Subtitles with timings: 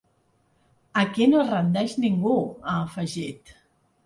[1.01, 3.55] Aquí no es rendeix ningú, ha afegit.